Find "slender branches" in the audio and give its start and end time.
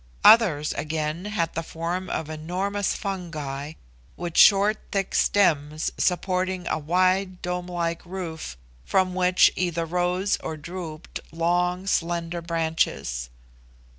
11.85-13.29